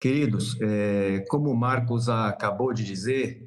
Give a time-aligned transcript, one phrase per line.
[0.00, 3.46] Queridos, é, como o Marcos acabou de dizer,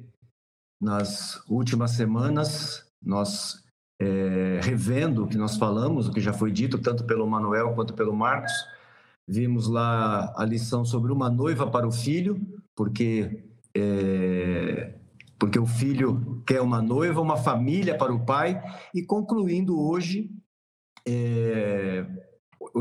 [0.80, 3.64] nas últimas semanas, nós,
[4.00, 7.92] é, revendo o que nós falamos, o que já foi dito, tanto pelo Manuel quanto
[7.92, 8.52] pelo Marcos,
[9.26, 12.40] vimos lá a lição sobre uma noiva para o filho,
[12.76, 13.42] porque,
[13.74, 14.94] é,
[15.36, 18.62] porque o filho quer uma noiva, uma família para o pai,
[18.94, 20.30] e concluindo hoje
[21.04, 22.06] é,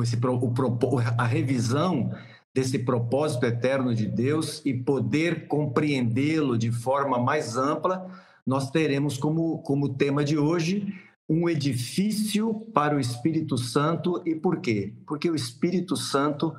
[0.02, 2.12] esse, o, a revisão
[2.54, 8.07] desse propósito eterno de Deus e poder compreendê-lo de forma mais ampla,
[8.45, 10.94] nós teremos como, como tema de hoje
[11.27, 14.21] um edifício para o Espírito Santo.
[14.25, 14.94] E por quê?
[15.08, 16.53] Porque o Espírito Santo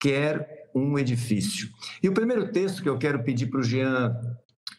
[0.00, 1.68] quer um edifício.
[2.02, 4.14] E o primeiro texto que eu quero pedir para o Jean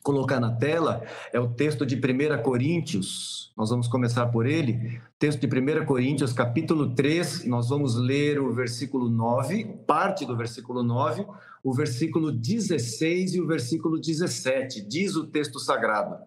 [0.04, 3.54] colocar na tela é o texto de 1 Coríntios.
[3.56, 5.02] Nós vamos começar por ele.
[5.18, 7.46] Texto de 1 Coríntios, capítulo 3.
[7.46, 11.26] Nós vamos ler o versículo 9, parte do versículo 9,
[11.64, 14.82] o versículo 16 e o versículo 17.
[14.82, 16.18] Diz o texto sagrado: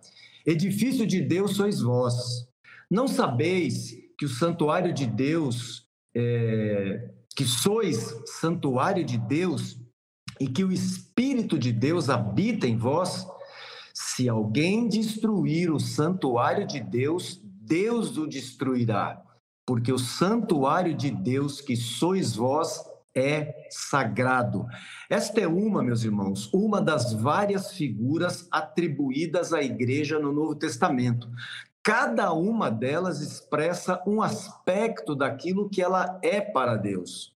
[0.46, 2.48] Edifício de Deus sois vós.
[2.90, 9.78] Não sabeis que o santuário de Deus, é, que sois santuário de Deus
[10.40, 13.26] e que o Espírito de Deus habita em vós?
[14.16, 19.22] Se alguém destruir o santuário de Deus, Deus o destruirá,
[19.66, 22.82] porque o santuário de Deus que sois vós
[23.14, 24.64] é sagrado.
[25.10, 31.30] Esta é uma, meus irmãos, uma das várias figuras atribuídas à igreja no Novo Testamento.
[31.82, 37.36] Cada uma delas expressa um aspecto daquilo que ela é para Deus.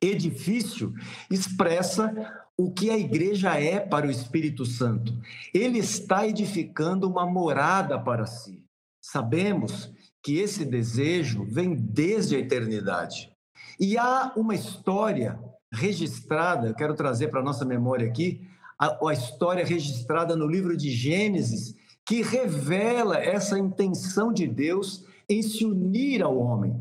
[0.00, 0.92] Edifício
[1.30, 2.12] expressa
[2.60, 5.18] o que a igreja é para o Espírito Santo.
[5.54, 8.62] Ele está edificando uma morada para si.
[9.02, 9.90] Sabemos
[10.22, 13.32] que esse desejo vem desde a eternidade.
[13.78, 15.40] E há uma história
[15.72, 18.46] registrada, eu quero trazer para a nossa memória aqui,
[18.78, 21.74] a, a história registrada no livro de Gênesis,
[22.04, 26.78] que revela essa intenção de Deus em se unir ao homem.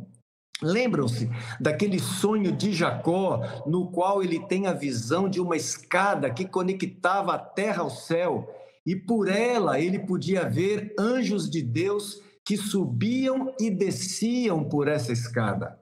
[0.61, 6.45] Lembram-se daquele sonho de Jacó, no qual ele tem a visão de uma escada que
[6.45, 8.53] conectava a terra ao céu,
[8.85, 15.13] e por ela ele podia ver anjos de Deus que subiam e desciam por essa
[15.13, 15.79] escada.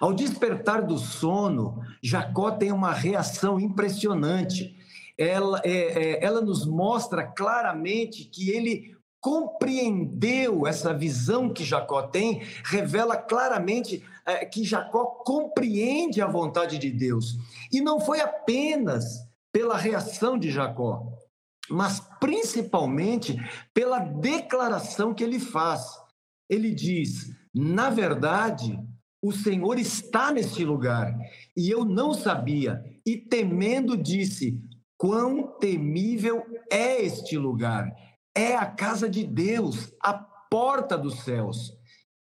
[0.00, 4.76] Ao despertar do sono, Jacó tem uma reação impressionante.
[5.16, 12.42] Ela, é, é, ela nos mostra claramente que ele compreendeu essa visão que Jacó tem,
[12.64, 17.36] revela claramente é, que Jacó compreende a vontade de Deus.
[17.70, 19.04] E não foi apenas
[19.52, 21.06] pela reação de Jacó,
[21.68, 23.36] mas principalmente
[23.74, 25.84] pela declaração que ele faz.
[26.48, 28.78] Ele diz: na verdade,
[29.22, 31.14] o Senhor está neste lugar,
[31.56, 34.58] e eu não sabia, e temendo disse:
[34.96, 37.92] quão temível é este lugar
[38.36, 41.72] é a casa de Deus, a porta dos céus.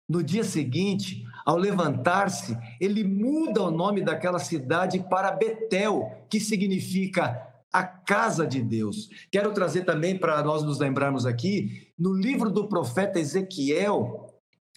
[0.08, 7.48] No dia seguinte, ao levantar-se, ele muda o nome daquela cidade para Betel, que significa
[7.72, 9.08] a casa de Deus.
[9.30, 14.28] Quero trazer também para nós nos lembrarmos aqui, no livro do profeta Ezequiel,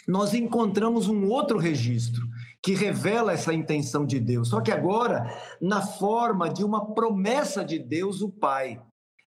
[0.07, 2.25] nós encontramos um outro registro
[2.61, 5.25] que revela essa intenção de Deus, só que agora
[5.59, 8.81] na forma de uma promessa de Deus, o Pai.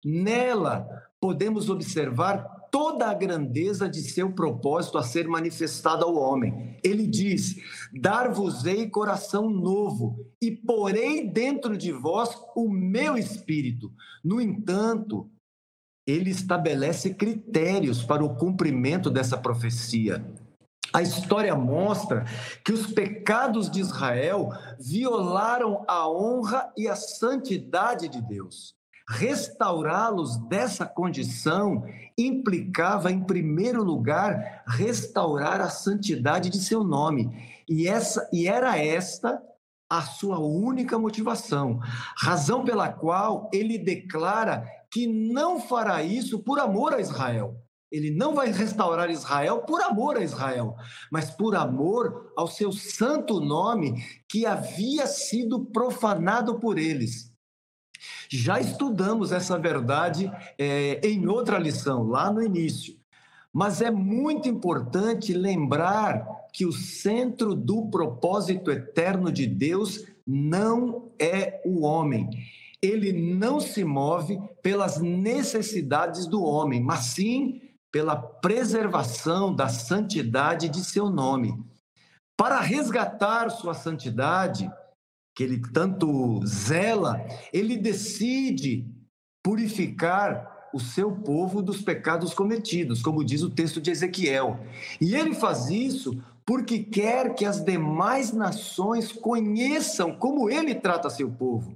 [0.05, 0.87] Nela,
[1.21, 6.79] podemos observar toda a grandeza de seu propósito a ser manifestado ao homem.
[6.83, 7.57] Ele diz:
[7.93, 13.93] Dar-vos-ei coração novo, e porei dentro de vós o meu espírito.
[14.25, 15.31] No entanto,
[16.07, 20.25] ele estabelece critérios para o cumprimento dessa profecia.
[20.93, 22.25] A história mostra
[22.65, 24.49] que os pecados de Israel
[24.81, 28.78] violaram a honra e a santidade de Deus.
[29.09, 31.83] Restaurá-los dessa condição
[32.17, 37.31] implicava, em primeiro lugar, restaurar a santidade de seu nome.
[37.67, 39.43] E, essa, e era esta
[39.89, 41.81] a sua única motivação,
[42.19, 47.57] razão pela qual ele declara que não fará isso por amor a Israel.
[47.91, 50.77] Ele não vai restaurar Israel por amor a Israel,
[51.11, 57.28] mas por amor ao seu santo nome que havia sido profanado por eles.
[58.31, 62.97] Já estudamos essa verdade é, em outra lição, lá no início.
[63.53, 71.61] Mas é muito importante lembrar que o centro do propósito eterno de Deus não é
[71.65, 72.29] o homem.
[72.83, 77.61] Ele não se move pelas necessidades do homem, mas sim
[77.91, 81.59] pela preservação da santidade de seu nome.
[82.37, 84.71] Para resgatar sua santidade,
[85.39, 88.85] que ele tanto zela, ele decide
[89.41, 94.59] purificar o seu povo dos pecados cometidos, como diz o texto de Ezequiel.
[95.01, 101.31] E ele faz isso porque quer que as demais nações conheçam como ele trata seu
[101.31, 101.73] povo.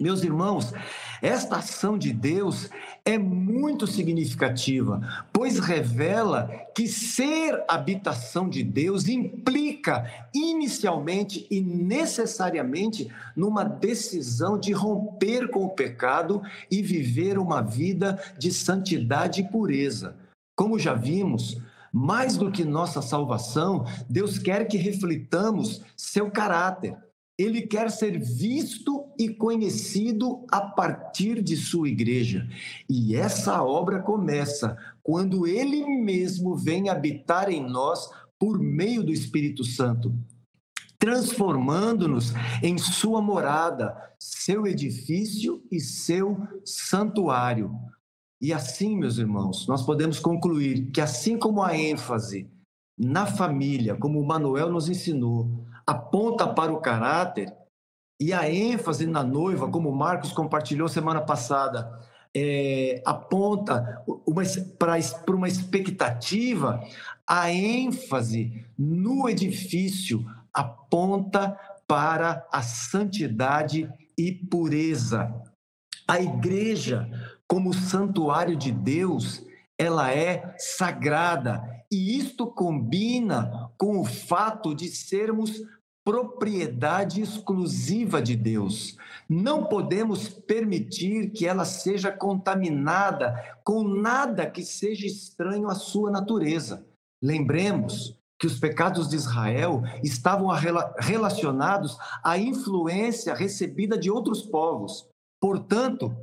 [0.00, 0.72] Meus irmãos,
[1.20, 2.70] esta ação de Deus
[3.04, 5.00] é muito significativa,
[5.32, 15.48] pois revela que ser habitação de Deus implica inicialmente e necessariamente numa decisão de romper
[15.48, 20.14] com o pecado e viver uma vida de santidade e pureza.
[20.56, 21.60] Como já vimos,
[21.92, 26.96] mais do que nossa salvação, Deus quer que reflitamos seu caráter
[27.38, 32.48] ele quer ser visto e conhecido a partir de sua igreja.
[32.88, 39.64] E essa obra começa quando ele mesmo vem habitar em nós por meio do Espírito
[39.64, 40.14] Santo,
[40.98, 42.32] transformando-nos
[42.62, 47.74] em sua morada, seu edifício e seu santuário.
[48.40, 52.48] E assim, meus irmãos, nós podemos concluir que assim como a ênfase
[52.96, 57.52] na família, como o Manuel nos ensinou, aponta para o caráter
[58.20, 62.00] e a ênfase na noiva, como o Marcos compartilhou semana passada,
[62.34, 64.02] é, aponta
[64.78, 66.82] para uma expectativa,
[67.26, 71.56] a ênfase no edifício aponta
[71.86, 75.32] para a santidade e pureza.
[76.06, 77.08] A igreja,
[77.46, 79.42] como santuário de Deus,
[79.78, 85.62] ela é sagrada e isto combina com o fato de sermos
[86.08, 88.96] propriedade exclusiva de Deus.
[89.28, 96.82] Não podemos permitir que ela seja contaminada com nada que seja estranho à sua natureza.
[97.22, 100.48] Lembremos que os pecados de Israel estavam
[100.98, 105.06] relacionados à influência recebida de outros povos.
[105.38, 106.16] Portanto,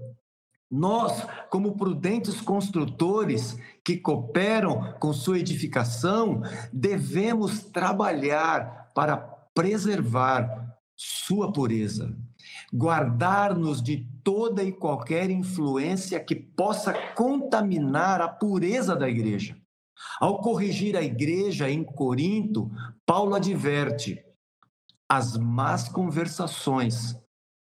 [0.72, 6.42] nós, como prudentes construtores que cooperam com sua edificação,
[6.74, 12.16] devemos trabalhar para preservar sua pureza,
[12.72, 19.57] guardar-nos de toda e qualquer influência que possa contaminar a pureza da igreja.
[20.19, 22.69] Ao corrigir a igreja em Corinto,
[23.06, 24.24] Paulo adverte:
[25.10, 27.16] as más conversações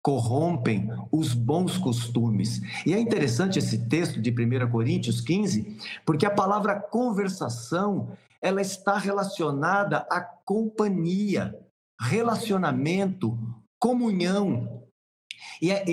[0.01, 2.61] corrompem os bons costumes.
[2.85, 8.97] E é interessante esse texto de 1 Coríntios 15, porque a palavra conversação, ela está
[8.97, 11.55] relacionada à companhia,
[12.01, 13.37] relacionamento,
[13.79, 14.81] comunhão.
[15.61, 15.83] E é,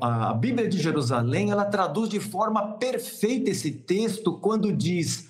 [0.00, 5.28] a Bíblia de Jerusalém, ela traduz de forma perfeita esse texto quando diz: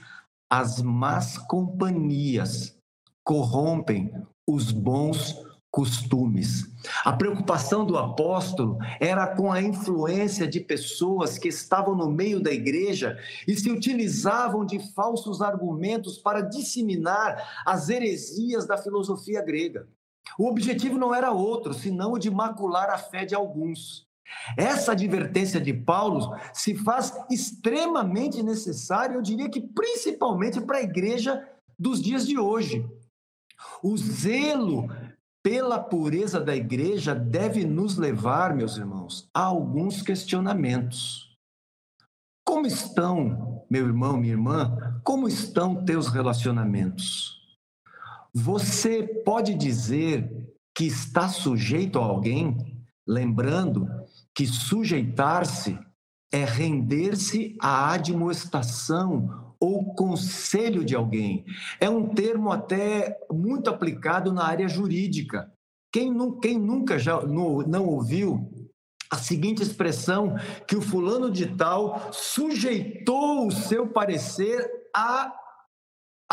[0.49, 2.77] as más companhias
[3.25, 4.13] corrompem
[4.49, 5.37] os bons
[5.73, 6.69] costumes.
[7.05, 12.53] A preocupação do apóstolo era com a influência de pessoas que estavam no meio da
[12.53, 19.87] igreja e se utilizavam de falsos argumentos para disseminar as heresias da filosofia grega.
[20.39, 24.09] O objetivo não era outro, senão o de macular a fé de alguns.
[24.57, 31.47] Essa advertência de Paulo se faz extremamente necessária, eu diria que principalmente para a igreja
[31.79, 32.89] dos dias de hoje.
[33.83, 34.89] O zelo
[35.43, 41.31] pela pureza da igreja deve nos levar, meus irmãos, a alguns questionamentos.
[42.45, 47.40] Como estão, meu irmão, minha irmã, como estão teus relacionamentos?
[48.35, 52.57] Você pode dizer que está sujeito a alguém,
[53.07, 53.89] lembrando
[54.35, 55.79] que sujeitar-se
[56.33, 61.45] é render-se à admoestação ou conselho de alguém.
[61.81, 65.53] É um termo até muito aplicado na área jurídica.
[65.93, 68.49] Quem, quem nunca já não, não ouviu
[69.11, 70.37] a seguinte expressão
[70.69, 75.35] que o fulano de tal sujeitou o seu parecer à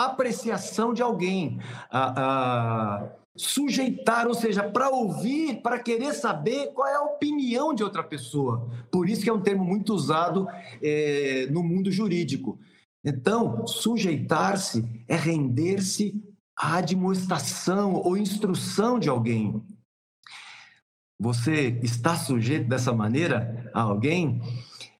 [0.05, 6.95] apreciação de alguém, a, a sujeitar, ou seja, para ouvir, para querer saber qual é
[6.95, 8.69] a opinião de outra pessoa.
[8.91, 10.47] Por isso que é um termo muito usado
[10.81, 12.59] é, no mundo jurídico.
[13.05, 16.21] Então, sujeitar-se é render-se
[16.57, 19.63] à admoestação ou instrução de alguém.
[21.19, 24.41] Você está sujeito dessa maneira a alguém?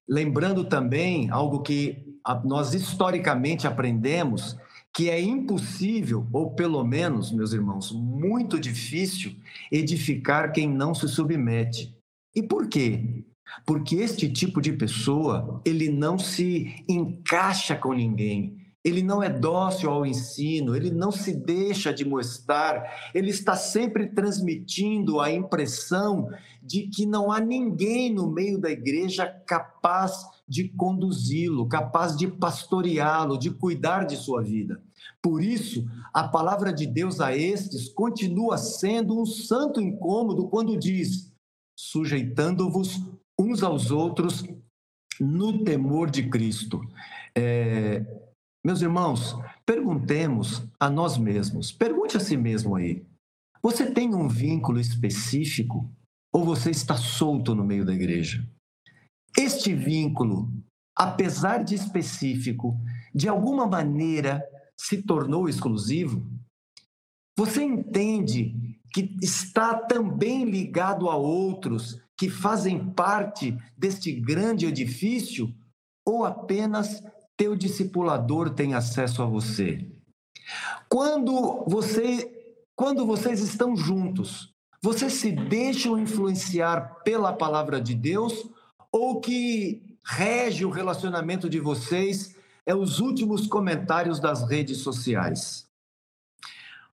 [0.08, 4.56] Lembrando também algo que nós historicamente aprendemos
[4.94, 9.36] que é impossível, ou pelo menos, meus irmãos, muito difícil
[9.70, 11.94] edificar quem não se submete.
[12.34, 13.24] E por quê?
[13.64, 19.90] Porque este tipo de pessoa, ele não se encaixa com ninguém, ele não é dócil
[19.90, 26.30] ao ensino, ele não se deixa de mostrar, ele está sempre transmitindo a impressão
[26.62, 33.38] de que não há ninguém no meio da igreja capaz de conduzi-lo, capaz de pastoreá-lo,
[33.38, 34.80] de cuidar de sua vida.
[35.20, 41.32] Por isso, a palavra de Deus a estes continua sendo um santo incômodo quando diz:
[41.76, 43.02] sujeitando-vos
[43.38, 44.44] uns aos outros
[45.20, 46.80] no temor de Cristo.
[47.34, 48.04] É,
[48.68, 49.34] meus irmãos,
[49.64, 53.02] perguntemos a nós mesmos, pergunte a si mesmo aí:
[53.62, 55.90] você tem um vínculo específico
[56.30, 58.46] ou você está solto no meio da igreja?
[59.38, 60.52] Este vínculo,
[60.94, 62.78] apesar de específico,
[63.14, 64.46] de alguma maneira
[64.78, 66.30] se tornou exclusivo?
[67.38, 68.54] Você entende
[68.92, 75.54] que está também ligado a outros que fazem parte deste grande edifício
[76.06, 77.02] ou apenas
[77.38, 79.86] teu discipulador tem acesso a você?
[80.90, 82.34] Quando você
[82.74, 88.48] quando vocês estão juntos, vocês se deixam influenciar pela palavra de Deus
[88.92, 95.66] ou que rege o relacionamento de vocês é os últimos comentários das redes sociais.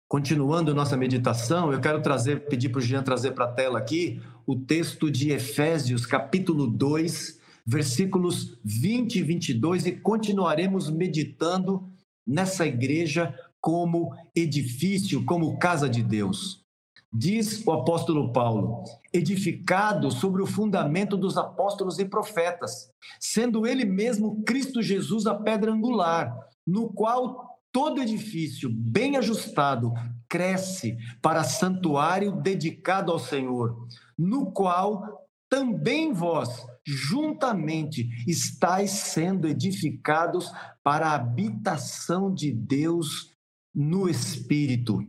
[0.06, 4.22] Continuando nossa meditação, eu quero trazer, pedir para o Jean trazer para a tela aqui
[4.46, 11.88] o texto de Efésios, capítulo 2, versículos 20 e 22, e continuaremos meditando
[12.26, 16.62] nessa igreja como edifício, como casa de Deus.
[17.14, 22.90] Diz o apóstolo Paulo, edificado sobre o fundamento dos apóstolos e profetas,
[23.20, 26.34] sendo ele mesmo Cristo Jesus a pedra angular,
[26.66, 29.92] no qual todo edifício bem ajustado
[30.28, 33.86] cresce para santuário dedicado ao Senhor,
[34.18, 35.21] no qual
[35.52, 36.48] também vós
[36.82, 40.50] juntamente estáis sendo edificados
[40.82, 43.36] para a habitação de Deus
[43.74, 45.06] no Espírito.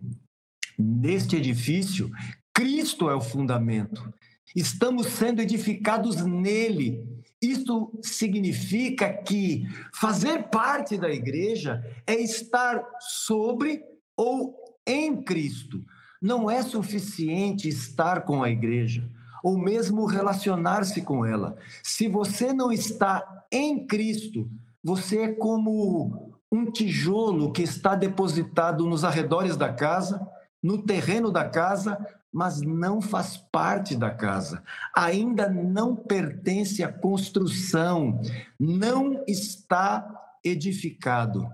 [0.78, 2.12] Neste edifício,
[2.54, 4.14] Cristo é o fundamento.
[4.54, 7.08] Estamos sendo edificados nele.
[7.42, 13.82] Isto significa que fazer parte da igreja é estar sobre
[14.18, 15.82] ou em Cristo.
[16.22, 19.10] Não é suficiente estar com a igreja
[19.44, 21.58] ou mesmo relacionar-se com ela.
[21.84, 24.50] Se você não está em Cristo,
[24.82, 30.26] você é como um tijolo que está depositado nos arredores da casa
[30.64, 31.98] no terreno da casa,
[32.32, 34.64] mas não faz parte da casa.
[34.96, 38.22] Ainda não pertence à construção,
[38.58, 40.08] não está
[40.44, 41.46] edificado.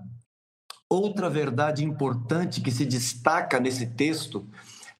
[0.88, 4.48] Outra verdade importante que se destaca nesse texto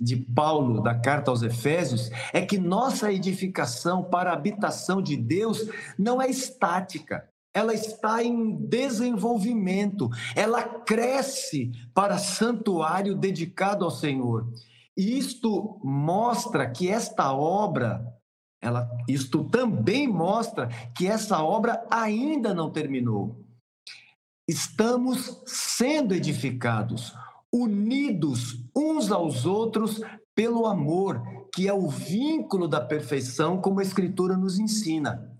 [0.00, 5.69] de Paulo, da carta aos Efésios, é que nossa edificação para a habitação de Deus
[5.99, 14.52] não é estática ela está em desenvolvimento, ela cresce para santuário dedicado ao Senhor.
[14.97, 18.07] E isto mostra que esta obra,
[18.62, 23.45] ela, isto também mostra que essa obra ainda não terminou.
[24.49, 27.14] Estamos sendo edificados,
[27.52, 30.00] unidos uns aos outros
[30.35, 35.30] pelo amor, que é o vínculo da perfeição, como a Escritura nos ensina.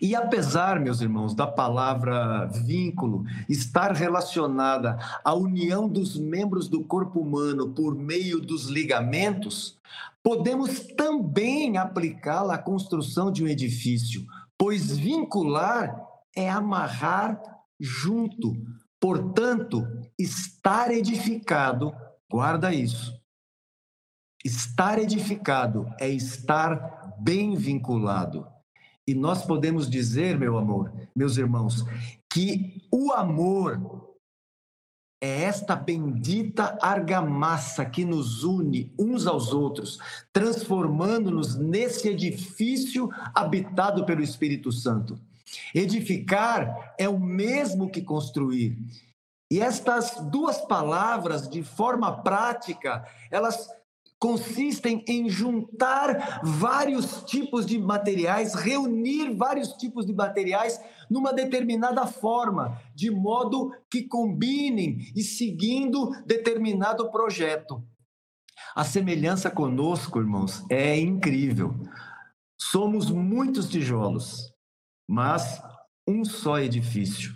[0.00, 7.20] E apesar, meus irmãos, da palavra vínculo estar relacionada à união dos membros do corpo
[7.20, 9.78] humano por meio dos ligamentos,
[10.22, 14.24] podemos também aplicá-la à construção de um edifício,
[14.58, 15.96] pois vincular
[16.36, 17.40] é amarrar
[17.78, 18.56] junto.
[19.04, 19.86] Portanto,
[20.18, 21.94] estar edificado,
[22.26, 23.14] guarda isso.
[24.42, 28.48] Estar edificado é estar bem vinculado.
[29.06, 31.84] E nós podemos dizer, meu amor, meus irmãos,
[32.32, 34.16] que o amor
[35.22, 39.98] é esta bendita argamassa que nos une uns aos outros,
[40.32, 45.20] transformando-nos nesse edifício habitado pelo Espírito Santo.
[45.74, 48.76] Edificar é o mesmo que construir.
[49.50, 53.68] E estas duas palavras, de forma prática, elas
[54.18, 60.80] consistem em juntar vários tipos de materiais, reunir vários tipos de materiais
[61.10, 67.84] numa determinada forma, de modo que combinem e seguindo determinado projeto.
[68.74, 71.74] A semelhança conosco, irmãos, é incrível.
[72.58, 74.53] Somos muitos tijolos,
[75.08, 75.62] mas
[76.06, 77.34] um só edifício.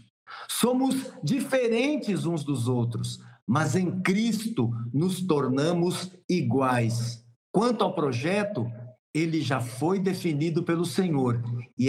[0.48, 7.24] Somos diferentes uns dos outros, mas em Cristo nos tornamos iguais.
[7.50, 8.70] Quanto ao projeto,
[9.14, 11.42] ele já foi definido pelo Senhor
[11.76, 11.88] e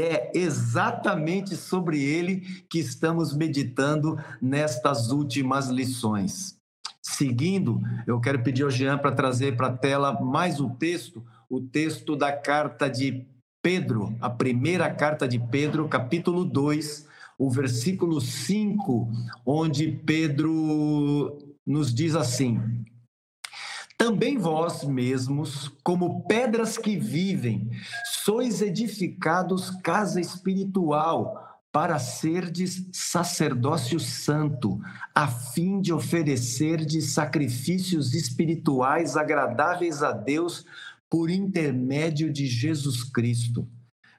[0.00, 6.58] é exatamente sobre ele que estamos meditando nestas últimas lições.
[7.00, 11.60] Seguindo, eu quero pedir ao Jean para trazer para a tela mais um texto, o
[11.60, 13.26] texto da carta de
[13.62, 17.06] Pedro, a primeira carta de Pedro, capítulo 2,
[17.38, 19.08] o versículo 5,
[19.44, 22.60] onde Pedro nos diz assim:
[23.98, 27.68] também vós mesmos, como pedras que vivem,
[28.24, 34.80] sois edificados casa espiritual, para serdes sacerdócio santo,
[35.14, 40.64] a fim de oferecerdes sacrifícios espirituais agradáveis a Deus
[41.10, 43.68] por intermédio de Jesus Cristo.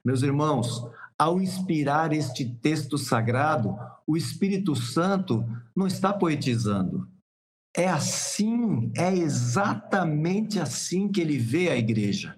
[0.04, 0.84] Meus irmãos,
[1.18, 3.76] ao inspirar este texto sagrado,
[4.08, 7.08] o Espírito Santo não está poetizando
[7.76, 12.38] é assim, é exatamente assim que ele vê a igreja.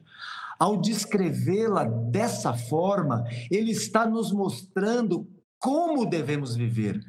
[0.60, 5.28] Ao descrevê-la dessa forma, ele está nos mostrando
[5.60, 7.02] como devemos viver.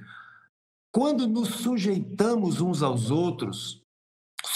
[0.90, 3.81] Quando nos sujeitamos uns aos outros,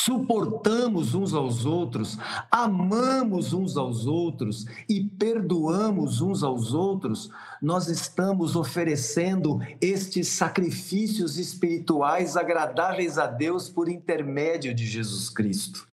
[0.07, 2.17] suportamos uns aos outros,
[2.49, 7.29] amamos uns aos outros e perdoamos uns aos outros,
[7.61, 15.89] nós estamos oferecendo estes sacrifícios espirituais agradáveis a Deus por intermédio de Jesus Cristo.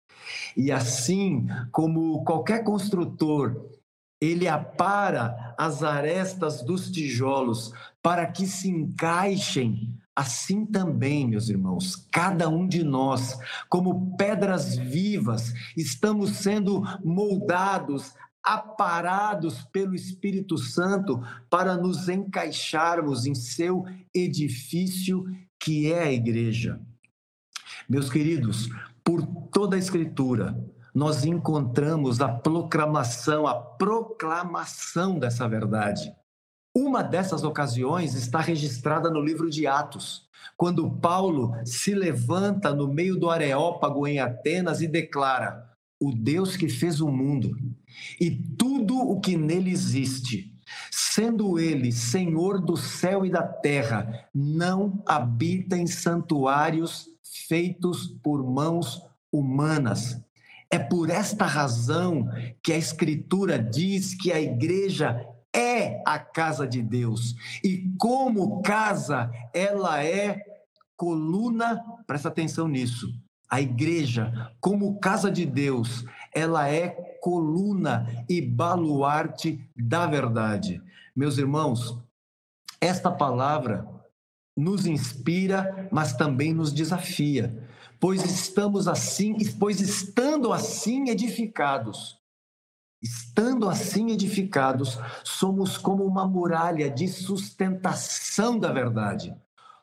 [0.56, 3.66] E assim como qualquer construtor,
[4.22, 12.48] ele apara as arestas dos tijolos para que se encaixem Assim também, meus irmãos, cada
[12.48, 22.10] um de nós, como pedras vivas, estamos sendo moldados, aparados pelo Espírito Santo para nos
[22.10, 25.26] encaixarmos em seu edifício
[25.60, 26.80] que é a igreja.
[27.90, 28.70] Meus queridos,
[29.04, 30.56] por toda a Escritura,
[30.94, 36.14] nós encontramos a proclamação, a proclamação dessa verdade.
[36.76, 40.28] Uma dessas ocasiões está registrada no livro de Atos,
[40.58, 46.68] quando Paulo se levanta no meio do Areópago em Atenas e declara: O Deus que
[46.68, 47.56] fez o mundo
[48.20, 50.52] e tudo o que nele existe,
[50.90, 57.08] sendo ele Senhor do céu e da terra, não habita em santuários
[57.48, 59.00] feitos por mãos
[59.32, 60.20] humanas.
[60.72, 62.28] É por esta razão
[62.64, 65.24] que a Escritura diz que a igreja
[65.56, 67.36] é a casa de Deus.
[67.64, 70.42] E como casa, ela é
[70.96, 73.08] coluna, presta atenção nisso.
[73.50, 76.90] A igreja, como casa de Deus, ela é
[77.22, 80.82] coluna e baluarte da verdade.
[81.16, 82.00] Meus irmãos,
[82.82, 83.88] esta palavra
[84.58, 87.68] nos inspira, mas também nos desafia,
[88.00, 92.20] pois estamos assim, pois estando assim edificados,
[93.04, 99.36] Estando assim edificados, somos como uma muralha de sustentação da verdade.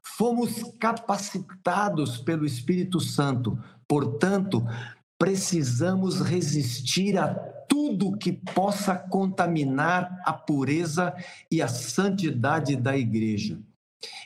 [0.02, 4.66] Fomos capacitados pelo Espírito Santo, portanto,
[5.18, 7.34] precisamos resistir a
[7.68, 11.14] tudo que possa contaminar a pureza
[11.50, 13.60] e a santidade da igreja.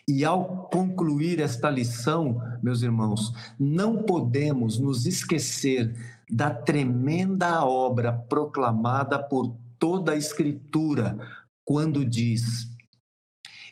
[0.06, 5.94] E ao concluir esta lição, meus irmãos, não podemos nos esquecer
[6.30, 11.18] da tremenda obra proclamada por toda a Escritura,
[11.64, 12.68] quando diz: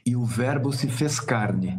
[0.05, 1.79] E o Verbo se fez carne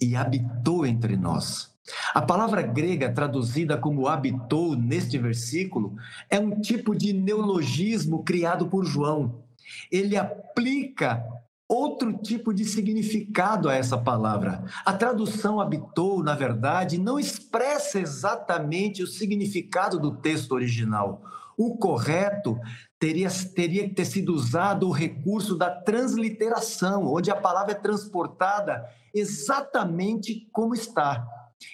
[0.00, 1.70] e habitou entre nós.
[2.14, 5.96] A palavra grega traduzida como habitou neste versículo
[6.28, 9.42] é um tipo de neologismo criado por João.
[9.90, 11.24] Ele aplica
[11.70, 14.64] outro tipo de significado a essa palavra.
[14.84, 21.22] A tradução habitou, na verdade, não expressa exatamente o significado do texto original.
[21.56, 22.58] O correto
[22.98, 28.84] teria, teria que ter sido usado o recurso da transliteração, onde a palavra é transportada
[29.14, 31.24] exatamente como está.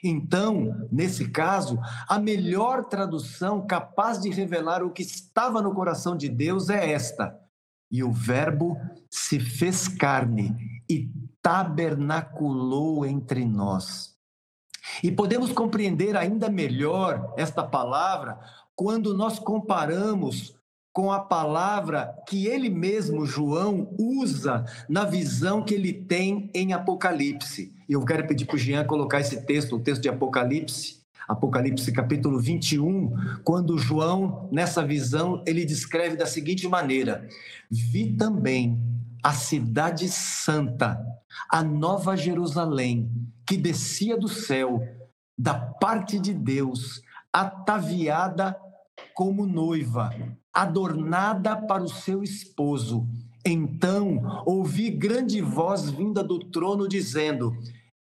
[0.04, 6.28] Então, nesse caso, a melhor tradução capaz de revelar o que estava no coração de
[6.28, 7.38] Deus é esta:
[7.90, 8.78] e o Verbo
[9.10, 10.56] se fez carne
[10.88, 14.16] e tabernaculou entre nós.
[15.02, 18.38] E podemos compreender ainda melhor esta palavra
[18.74, 20.54] quando nós comparamos
[20.92, 27.74] com a palavra que ele mesmo, João, usa na visão que ele tem em Apocalipse.
[27.86, 31.90] E eu quero pedir para o Jean colocar esse texto, o texto de Apocalipse, Apocalipse
[31.90, 37.26] capítulo 21, quando João, nessa visão, ele descreve da seguinte maneira:
[37.70, 38.80] Vi também
[39.22, 41.00] a cidade santa,
[41.50, 43.10] a nova Jerusalém,
[43.44, 44.80] que descia do céu,
[45.36, 48.56] da parte de Deus, ataviada
[49.12, 50.14] como noiva,
[50.54, 53.06] adornada para o seu esposo.
[53.44, 57.52] Então ouvi grande voz vinda do trono dizendo: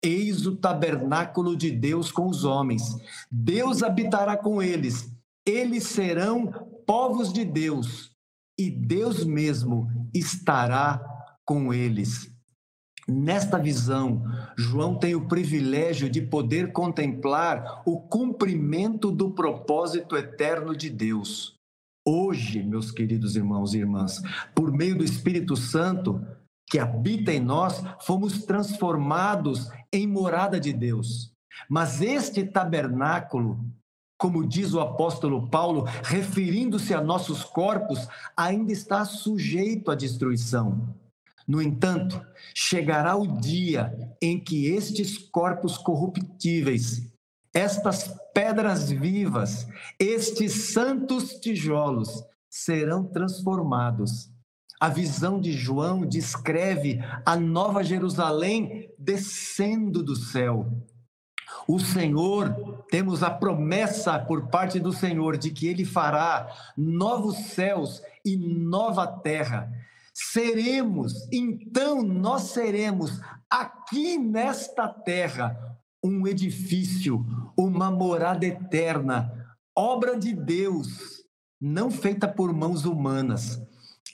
[0.04, 2.82] Eis o tabernáculo de Deus com os homens.
[3.30, 5.10] Deus habitará com eles.
[5.46, 6.52] Eles serão
[6.86, 8.12] povos de Deus,
[8.58, 11.02] e Deus mesmo estará
[11.44, 12.30] com eles.
[13.06, 14.22] Nesta visão,
[14.56, 21.54] João tem o privilégio de poder contemplar o cumprimento do propósito eterno de Deus.
[22.06, 24.22] Hoje, meus queridos irmãos e irmãs,
[24.54, 26.24] por meio do Espírito Santo
[26.66, 31.32] que habita em nós, fomos transformados em morada de Deus.
[31.68, 33.64] Mas este tabernáculo,
[34.18, 40.94] como diz o apóstolo Paulo, referindo-se a nossos corpos, ainda está sujeito à destruição.
[41.46, 42.24] No entanto,
[42.54, 47.12] chegará o dia em que estes corpos corruptíveis,
[47.52, 49.66] estas pedras vivas,
[49.98, 54.33] estes santos tijolos serão transformados.
[54.84, 60.70] A visão de João descreve a nova Jerusalém descendo do céu.
[61.66, 68.02] O Senhor, temos a promessa por parte do Senhor de que ele fará novos céus
[68.22, 69.72] e nova terra
[70.12, 75.56] seremos, então nós seremos aqui nesta terra
[76.04, 77.24] um edifício,
[77.58, 79.32] uma morada eterna,
[79.74, 81.24] obra de Deus,
[81.58, 83.58] não feita por mãos humanas.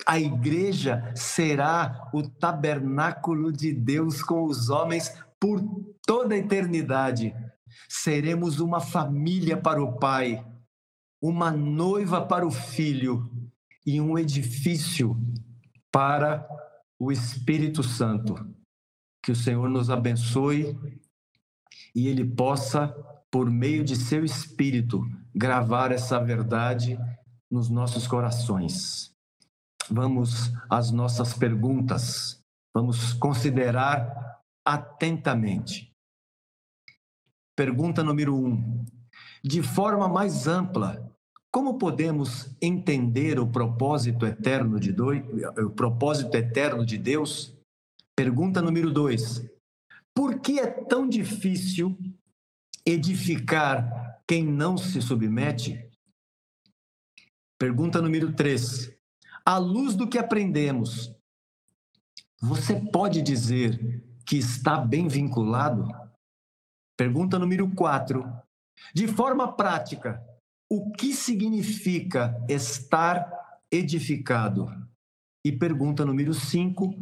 [0.06, 5.60] A igreja será o tabernáculo de Deus com os homens por
[6.06, 7.34] toda a eternidade.
[7.88, 10.44] Seremos uma família para o Pai,
[11.20, 13.30] uma noiva para o Filho
[13.86, 15.16] e um edifício
[15.90, 16.46] para
[16.98, 18.34] o Espírito Santo.
[19.22, 20.78] Que o Senhor nos abençoe
[21.94, 22.88] e Ele possa,
[23.30, 25.02] por meio de seu Espírito,
[25.34, 26.98] gravar essa verdade
[27.50, 29.09] nos nossos corações.
[29.90, 32.40] Vamos às nossas perguntas,
[32.72, 35.92] vamos considerar atentamente.
[37.57, 38.85] Pergunta número um:
[39.42, 41.12] de forma mais ampla,
[41.50, 44.94] como podemos entender o propósito eterno de
[45.61, 47.53] o propósito eterno de Deus?
[48.16, 49.44] Pergunta número dois:
[50.14, 51.98] Por que é tão difícil
[52.87, 55.85] edificar quem não se submete?
[57.59, 58.99] Pergunta número três:
[59.50, 61.12] À luz do que aprendemos,
[62.40, 65.88] você pode dizer que está bem vinculado?
[66.96, 68.24] Pergunta número quatro:
[68.94, 70.24] De forma prática,
[70.70, 73.28] o que significa estar
[73.72, 74.68] edificado?
[75.44, 76.94] E pergunta número 5: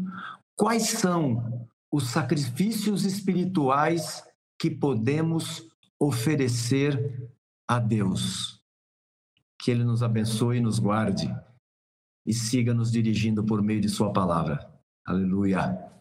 [0.56, 4.24] quais são os sacrifícios espirituais
[4.58, 5.68] que podemos
[6.00, 7.30] oferecer
[7.68, 8.58] a Deus?
[9.60, 11.30] Que Ele nos abençoe e nos guarde
[12.28, 14.70] e siga nos dirigindo por meio de Sua palavra.
[15.02, 15.97] Aleluia.